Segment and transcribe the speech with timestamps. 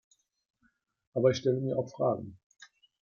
[1.13, 2.39] Aber ich stelle mir auch Fragen.